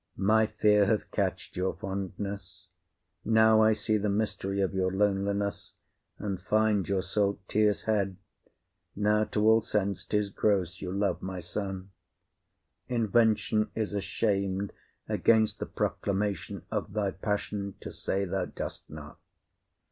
My 0.17 0.47
fear 0.47 0.87
hath 0.87 1.11
catch'd 1.11 1.55
your 1.55 1.75
fondness; 1.75 2.69
now 3.23 3.61
I 3.61 3.73
see 3.73 3.97
The 3.99 4.09
mystery 4.09 4.59
of 4.59 4.73
your 4.73 4.89
loneliness, 4.91 5.73
and 6.17 6.41
find 6.41 6.89
Your 6.89 7.03
salt 7.03 7.39
tears' 7.47 7.83
head. 7.83 8.17
Now 8.95 9.25
to 9.25 9.47
all 9.47 9.61
sense 9.61 10.03
'tis 10.03 10.31
gross 10.31 10.81
You 10.81 10.91
love 10.91 11.21
my 11.21 11.39
son; 11.39 11.91
invention 12.87 13.69
is 13.75 13.93
asham'd, 13.93 14.73
Against 15.07 15.59
the 15.59 15.67
proclamation 15.67 16.63
of 16.71 16.93
thy 16.93 17.11
passion 17.11 17.75
To 17.81 17.91
say 17.91 18.25
thou 18.25 18.45
dost 18.45 18.89
not. 18.89 19.19